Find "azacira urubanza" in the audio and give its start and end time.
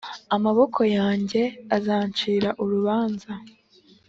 1.75-3.31